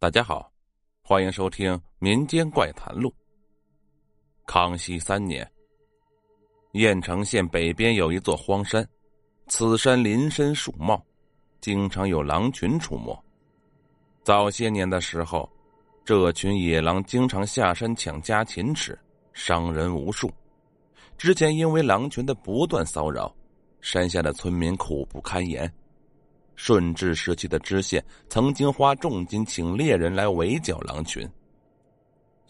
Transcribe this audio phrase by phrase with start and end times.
[0.00, 0.50] 大家好，
[1.02, 3.10] 欢迎收听《民间怪谈录》。
[4.46, 5.46] 康熙三年，
[6.72, 8.82] 郾城县北边有一座荒山，
[9.48, 11.04] 此山林深树茂，
[11.60, 13.14] 经常有狼群出没。
[14.24, 15.46] 早些年的时候，
[16.02, 18.98] 这群野狼经常下山抢家禽吃，
[19.34, 20.32] 伤人无数。
[21.18, 23.30] 之前因为狼群的不断骚扰，
[23.82, 25.70] 山下的村民苦不堪言。
[26.56, 31.28] 顺治时期的知县曾经花重金请猎人来围剿狼群。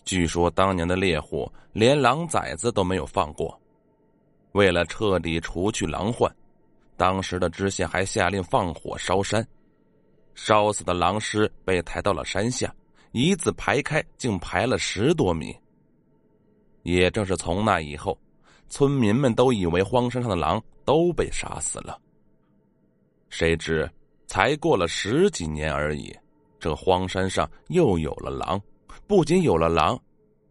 [0.04, 3.58] 据说当年的猎户连狼崽子都没有放过。
[4.52, 6.34] 为了彻底除去狼患，
[6.96, 9.46] 当时的知县还下令放火烧山，
[10.34, 12.74] 烧死的狼尸被抬到了山下，
[13.12, 15.54] 一字排开，竟排了十多米。
[16.82, 18.18] 也正是从那以后，
[18.68, 21.96] 村民们都以为荒山上的狼都被杀死了。
[23.30, 23.90] 谁知。
[24.26, 26.16] 才过了十几年而已，
[26.60, 28.62] 这荒山上又有了狼。
[29.08, 30.00] 不仅有了狼，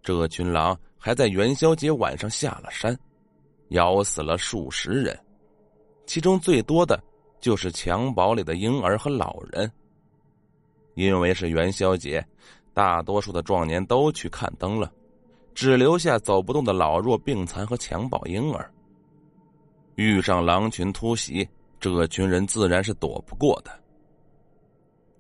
[0.04, 3.00] 这群狼还在元宵节晚上下了山，
[3.70, 5.18] 咬死了数十人，
[6.06, 7.02] 其中最多的
[7.40, 9.72] 就是襁褓里的婴儿和老人。
[10.96, 12.22] 因为是元宵节，
[12.74, 14.92] 大多数的壮年都去看灯了，
[15.56, 18.70] 只留下走不动的老弱病残和襁褓婴儿。
[19.96, 21.48] 遇上狼群突袭。
[21.80, 23.72] 这群人自然是躲不过的。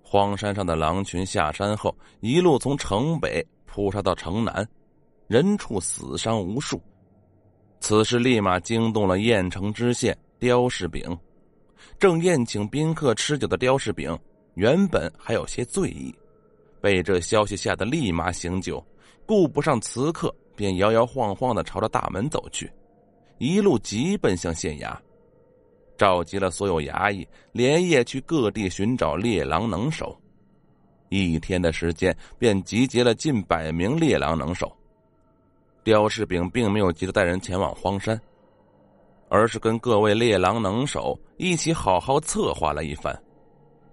[0.02, 4.68] 荒山上的狼群下山后，一路从城北扑杀到城南，
[5.28, 6.82] 人畜死伤无数。
[7.80, 11.18] 此事立马惊动了燕城知县刁士炳。
[11.98, 14.18] 正宴请宾客吃酒的刁士炳，
[14.56, 16.14] 原本还有些醉意，
[16.82, 18.86] 被这消息吓得立马醒酒，
[19.26, 22.70] 顾不上辞客，便摇摇晃晃的朝着大门走去，
[23.38, 24.98] 一路急奔向县衙。
[26.00, 30.18] 召集了所有衙役，连夜去各地寻找猎狼能手。
[31.10, 34.74] 一天的时间，便集结了近百名猎狼能手。
[35.84, 38.18] 刁世炳并没有急着带人前往荒山，
[39.28, 43.22] 而是跟各位猎狼能手一起好好策划了一番，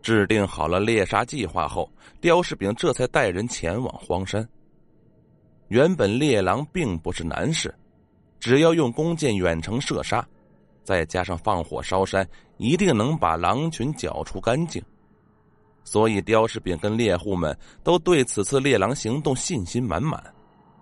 [0.00, 4.48] 制定好了猎杀计划后，刁世炳这才带人前往荒山。
[5.68, 7.74] 原本猎狼并不是难事，
[8.38, 10.24] 只要用弓箭远程射杀。
[10.86, 12.26] 再加上放火烧山，
[12.56, 14.80] 一定能把狼群剿除干净。
[15.82, 20.22] 所以刁世炳跟猎户们都对此次猎狼行动信心满满，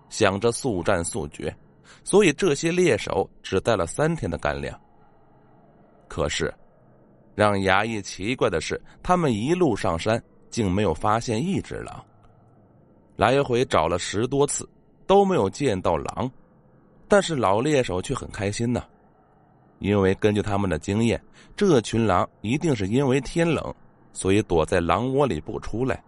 [0.09, 1.53] 想着速战速决。
[2.03, 4.79] 所以这些猎手只带了三天的干粮。
[6.07, 6.53] 可是，
[7.33, 12.03] 让衙役奇怪的是，他们一路上山竟没有发现一只狼。
[13.15, 14.67] 来回找了十多次，
[15.07, 16.31] 都没有见到狼，
[17.07, 18.83] 但是老猎手却很开心呢。
[19.79, 21.21] 因为根据他们的经验，
[21.55, 23.73] 这群狼一定是因为天冷，
[24.13, 26.01] 所以躲在狼窝里不出来。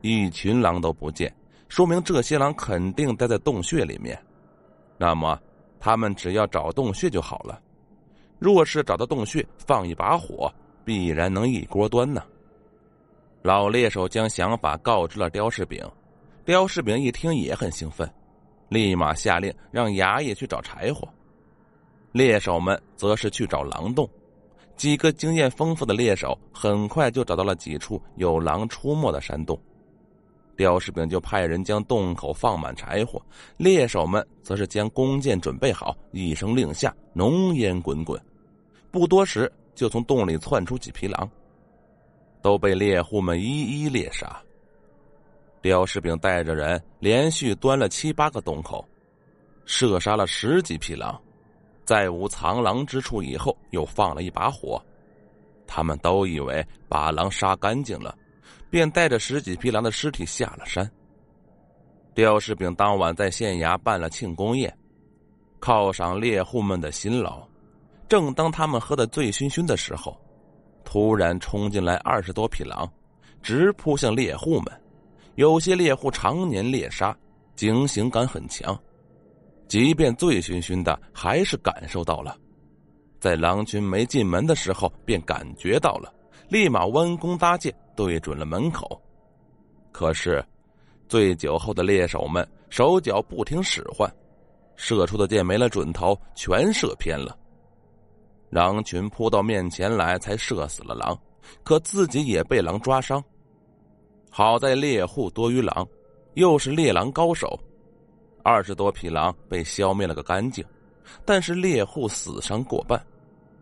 [0.00, 1.34] 一群狼都不见，
[1.68, 4.18] 说明这些狼肯定待在洞穴里面。
[4.96, 5.38] 那么，
[5.78, 7.60] 他们只要找洞穴就好了。
[8.38, 10.52] 若是找到洞穴，放一把火，
[10.84, 12.22] 必然能一锅端呢。
[13.42, 15.84] 老猎手将想法告知了刁士炳，
[16.44, 18.08] 刁士炳一听也很兴奋，
[18.68, 21.08] 立马下令让衙役去找柴火。
[22.18, 24.10] 猎手们则是去找狼洞，
[24.74, 29.56] 几个经验丰富的猎手很快就找到了几处有狼出没的山洞。
[30.56, 33.22] 刁士炳就派人将洞口放满柴火，
[33.56, 38.20] 猎手们则是将弓箭准备好，一声令下，浓烟滚滚，
[38.90, 41.30] 不多时就从洞里窜出几匹狼，
[42.42, 44.42] 都被猎户们一一猎杀。
[45.62, 48.84] 刁士炳带着人连续端了七八个洞口，
[49.64, 51.16] 射杀了十几匹狼。
[51.88, 54.78] 再无藏狼之处，以后又放了一把火，
[55.66, 58.14] 他们都以为把狼杀干净了，
[58.68, 60.86] 便带着十几匹狼的尸体下了山。
[62.12, 64.70] 刁世炳当晚在县衙办了庆功宴，
[65.62, 67.42] 犒赏猎户们的辛劳。
[68.06, 70.14] 正当他们喝得醉醺醺的时候，
[70.84, 72.86] 突然冲进来二十多匹狼，
[73.40, 74.80] 直扑向猎户们。
[75.36, 77.16] 有些猎户常年猎杀，
[77.56, 78.78] 警醒感很强。
[79.68, 82.34] 即便醉醺醺的，还是感受到了，
[83.20, 86.12] 在狼群没进门的时候便感觉到了，
[86.48, 89.00] 立马弯弓搭箭，对准了门口。
[89.92, 90.42] 可是，
[91.06, 94.10] 醉酒后的猎手们手脚不听使唤，
[94.74, 97.36] 射出的箭没了准头，全射偏了。
[98.48, 101.18] 狼群扑到面前来，才射死了狼，
[101.62, 103.22] 可自己也被狼抓伤。
[104.30, 105.86] 好在猎户多于狼，
[106.34, 107.58] 又是猎狼高手。
[108.48, 110.64] 二十多匹狼被消灭了个干净，
[111.22, 112.98] 但是猎户死伤过半，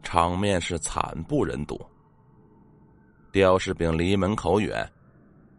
[0.01, 1.85] 场面是惨不忍睹。
[3.33, 4.89] 刁士炳离门口远，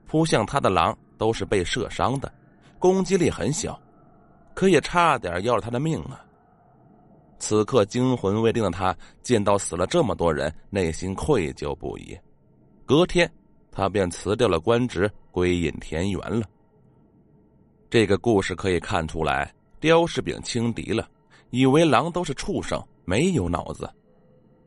[0.06, 2.34] 扑向他的狼都是被射伤的，
[2.80, 3.78] 攻击力很小，
[4.54, 6.24] 可也差点要了他的命啊！
[7.38, 12.18] 此刻惊魂未定的他见到死了这么多人，内心愧疚不已。
[12.86, 13.30] 隔天，
[13.74, 16.46] 他便辞掉了官职，归隐田园了。
[17.90, 21.08] 这个故事可以看出来，刁世炳轻敌了，
[21.50, 23.90] 以为狼都是畜生，没有脑子，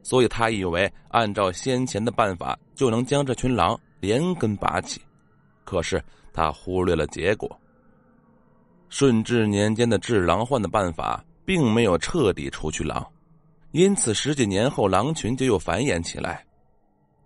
[0.03, 5.01] 所以他以为按照先前的办法就能将这群狼连根拔起。
[5.65, 6.03] 可是
[6.33, 7.51] 他忽略了结果。
[8.89, 11.25] 顺治年间的治狼患的办法。
[11.43, 13.05] 并没有彻底除去狼，
[13.73, 16.47] 因此十几年后狼群就又繁衍起来，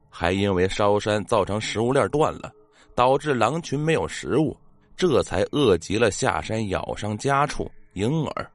[0.08, 2.50] 还因为烧山造成食物链断了，
[2.94, 4.56] 导致狼群没有食物，
[4.96, 8.50] 这才饿极了下山咬伤家畜婴儿。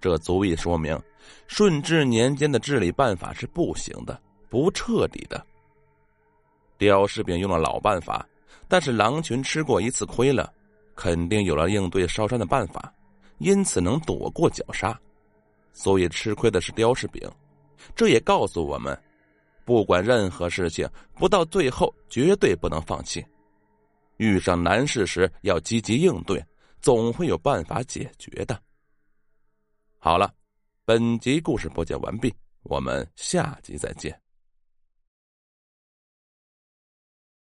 [0.00, 1.00] 这足以说明
[1.46, 5.44] 顺治年间的治理办法是不行的、不彻底的。
[6.76, 8.26] 刁士炳用了老办法，
[8.66, 10.52] 但是狼群吃过一次亏了，
[10.96, 12.92] 肯定有了应对烧山的办法。
[13.38, 14.96] 因此能躲过绞杀，
[15.72, 17.28] 所以吃亏的是雕士饼。
[17.96, 18.96] 这也告诉我们，
[19.64, 23.24] 不管任何事情，不到最后绝对不能放弃。
[24.22, 26.44] 遇上难事时要积极应对，
[26.80, 28.60] 总会有办法解决的。
[29.98, 30.32] 好了，
[30.84, 32.32] 本集故事播讲完毕，
[32.62, 34.21] 我们下集再见。